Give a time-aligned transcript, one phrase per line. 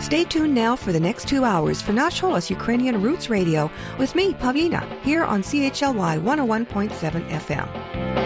[0.00, 4.14] Stay tuned now for the next two hours for Nash Holos Ukrainian Roots Radio with
[4.14, 8.25] me, Pavlina, here on CHLY 101.7 FM.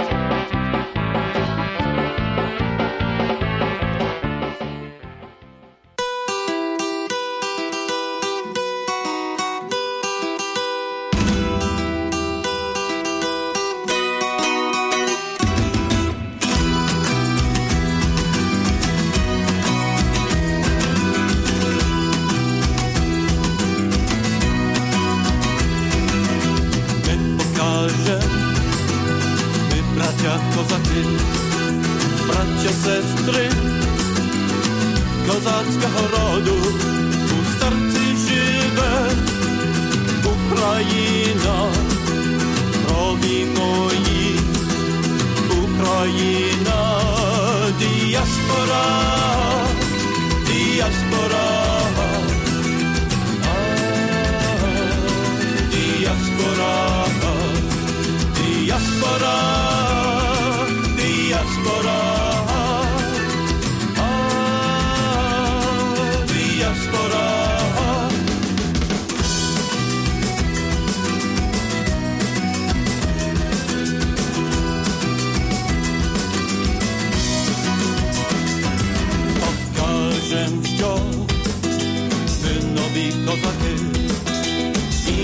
[30.61, 31.05] козаки,
[32.27, 33.51] браття, сестри,
[35.27, 36.57] козацького роду
[37.25, 39.11] у старці живе
[40.25, 41.73] Україна,
[42.87, 44.41] крові мої,
[45.51, 47.01] Україна,
[47.79, 48.87] діаспора,
[50.47, 51.60] діаспора.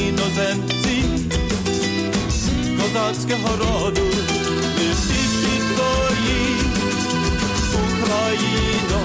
[0.09, 1.05] іноземці
[2.81, 4.03] козацького роду,
[4.79, 5.23] ти всі
[5.75, 6.57] твої
[7.75, 9.01] Україно.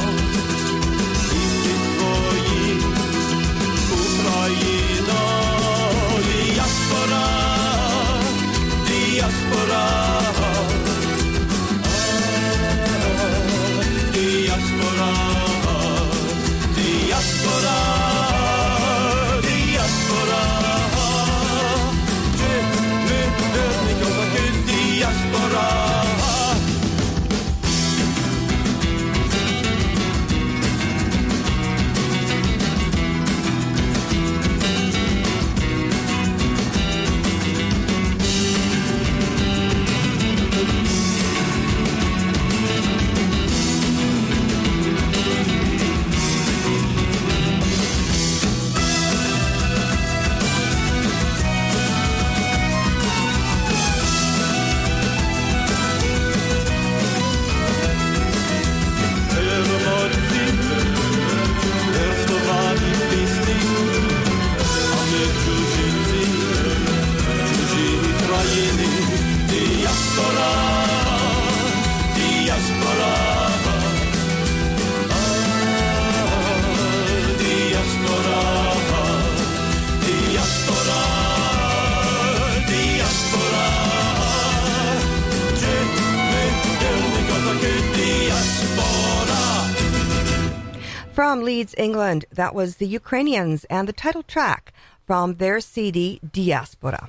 [91.21, 94.73] From Leeds, England, that was the Ukrainians and the title track
[95.07, 97.09] from their CD Diaspora.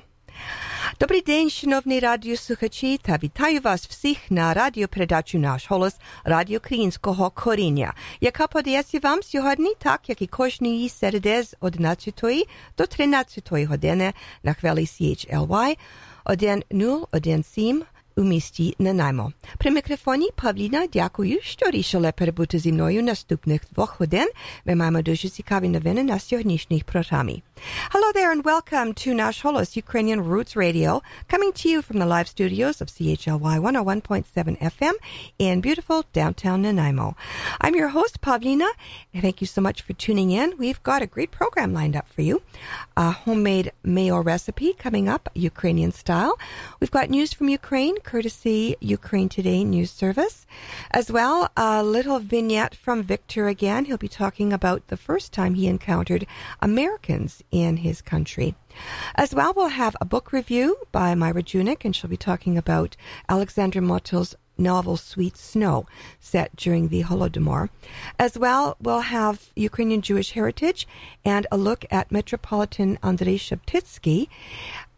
[1.00, 5.94] Добрий день, шановні радіослухачі, та вітаю вас всіх на радіопередачу «Наш голос»
[6.24, 12.22] Радіо Українського коріння, яка подається вам сьогодні, так як і кожної середи з 11
[12.78, 14.12] до 13 години
[14.42, 15.76] на хвилі CHLY
[16.24, 17.84] 1017
[18.18, 19.32] у місті Нанаймо.
[19.58, 24.28] При мікрофоні Павліна дякую, що рішили перебути зі мною наступних двох годин.
[24.64, 27.42] Ми маємо дуже цікаві новини на сьогоднішній програмі.
[27.92, 31.02] Hello there and welcome to Nash Holos Ukrainian Roots Radio,
[31.32, 34.94] coming to you from the live studios of CHLY 101.7 FM
[35.46, 37.08] in beautiful downtown Nanaimo.
[37.60, 38.68] I'm your host, Pavlina,
[39.12, 40.48] and thank you so much for tuning in.
[40.62, 42.36] We've got a great program lined up for you.
[42.96, 46.34] A homemade mayo recipe coming up, Ukrainian style.
[46.78, 50.45] We've got news from Ukraine, courtesy Ukraine Today News Service.
[50.91, 53.85] As well, a little vignette from Victor again.
[53.85, 56.27] He'll be talking about the first time he encountered
[56.61, 58.55] Americans in his country.
[59.15, 62.95] As well, we'll have a book review by Myra Junyk, and she'll be talking about
[63.29, 65.85] Alexander Motyl's novel Sweet Snow,
[66.19, 67.69] set during the Holodomor.
[68.19, 70.87] As well, we'll have Ukrainian Jewish heritage
[71.25, 74.27] and a look at Metropolitan Andrei Sheptitsky.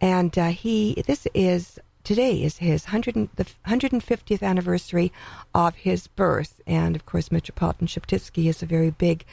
[0.02, 5.12] And uh, he, this is today is his 100, the 150th anniversary
[5.54, 6.62] of his birth.
[6.66, 9.26] And of course, Metropolitan Sheptitsky is a very big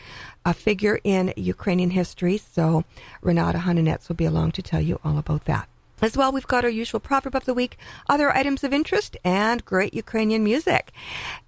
[0.44, 2.38] uh, figure in Ukrainian history.
[2.38, 2.84] So
[3.20, 5.68] Renata Hananets will be along to tell you all about that.
[6.00, 7.78] As well, we've got our usual proverb of the week,
[8.08, 10.90] other items of interest, and great Ukrainian music.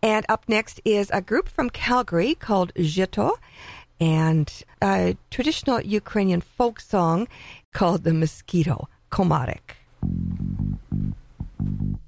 [0.01, 3.33] And up next is a group from Calgary called Jito
[3.99, 7.27] and a traditional Ukrainian folk song
[7.73, 9.75] called the Mosquito, Komarek.
[11.65, 11.99] Thank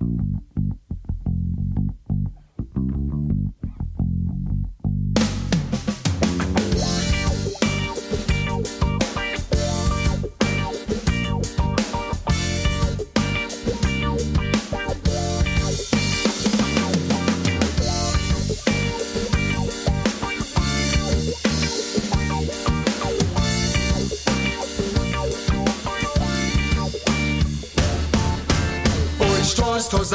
[0.00, 0.39] you.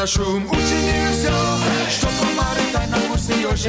[0.08, 1.62] šum Učinio sam
[1.98, 3.66] što komari taj na usti još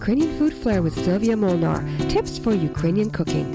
[0.00, 1.84] Ukrainian Food Flair with Sylvia Molnar.
[2.08, 3.48] Tips for Ukrainian cooking.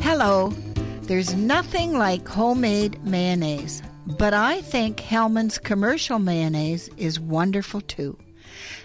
[0.00, 0.54] Hello.
[1.02, 8.16] There's nothing like homemade mayonnaise, but I think Hellmann's commercial mayonnaise is wonderful too.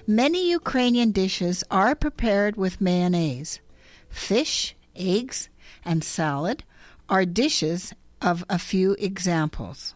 [0.06, 3.62] Many Ukrainian dishes are prepared with mayonnaise.
[4.10, 5.48] Fish, eggs,
[5.86, 6.66] and salad
[7.08, 9.96] are dishes of a few examples.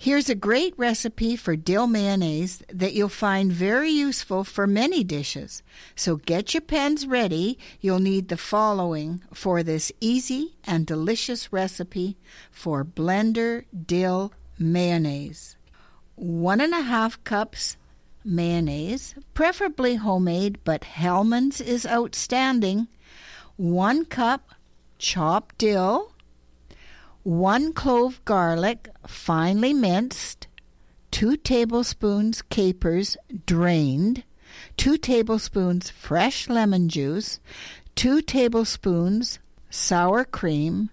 [0.00, 5.64] Here's a great recipe for dill mayonnaise that you'll find very useful for many dishes.
[5.96, 7.58] So get your pens ready.
[7.80, 12.16] You'll need the following for this easy and delicious recipe
[12.52, 15.56] for blender dill mayonnaise.
[16.14, 17.76] One and a half cups
[18.24, 22.86] mayonnaise, preferably homemade, but Hellmann's is outstanding.
[23.56, 24.54] One cup
[24.98, 26.12] chopped dill,
[27.22, 30.46] one clove garlic, finely minced,
[31.10, 34.24] two tablespoons capers drained,
[34.76, 37.40] two tablespoons fresh lemon juice,
[37.94, 39.38] two tablespoons
[39.70, 40.90] sour cream,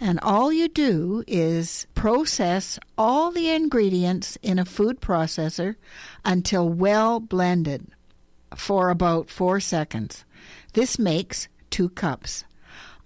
[0.00, 5.76] and all you do is process all the ingredients in a food processor
[6.24, 7.86] until well blended
[8.56, 10.24] for about four seconds.
[10.72, 12.44] This makes two cups.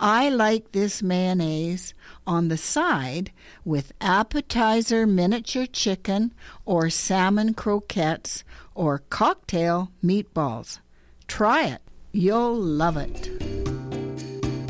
[0.00, 1.94] I like this mayonnaise
[2.26, 3.32] on the side
[3.64, 6.34] with appetizer miniature chicken
[6.64, 10.80] or salmon croquettes or cocktail meatballs.
[11.28, 11.80] Try it.
[12.12, 13.30] You'll love it.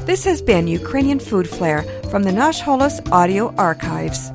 [0.06, 4.30] This has been Ukrainian Food Flair from the Nash Holos Audio Archives.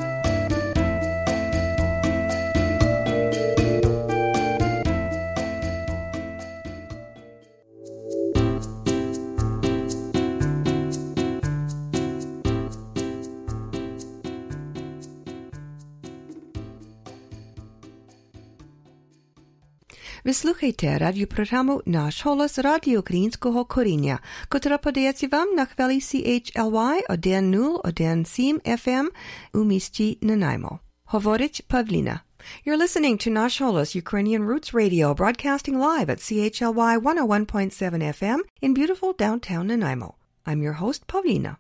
[20.25, 24.19] Ви слухаєте радіопрограму «Наш голос Радіо Українського коріння»,
[24.49, 29.07] котра подається вам на хвилі CHLY 101.7 FM
[29.55, 30.79] у місті Нанаймо.
[31.05, 32.21] Говорить Павліна.
[32.67, 38.75] You're listening to Nash Holos Ukrainian Roots Radio, broadcasting live at CHLY 101.7 FM in
[38.75, 40.15] beautiful downtown Nanaimo.
[40.47, 41.57] I'm your host, Pavlina.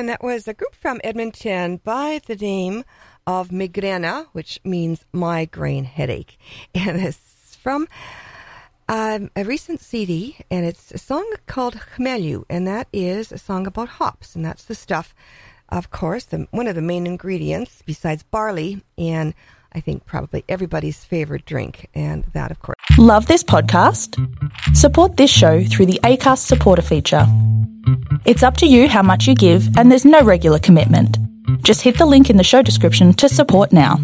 [0.00, 2.84] And that was a group from Edmonton by the name
[3.26, 6.38] of Migrena, which means migraine headache.
[6.74, 7.86] And it's from
[8.88, 13.66] um, a recent CD, and it's a song called Chmelu, and that is a song
[13.66, 14.34] about hops.
[14.34, 15.14] And that's the stuff,
[15.68, 19.34] of course, the, one of the main ingredients besides barley, and
[19.74, 21.90] I think probably everybody's favorite drink.
[21.94, 24.16] And that, of course, Love this podcast?
[24.74, 27.26] Support this show through the ACAST supporter feature.
[28.24, 31.18] It's up to you how much you give, and there's no regular commitment.
[31.62, 33.98] Just hit the link in the show description to support now.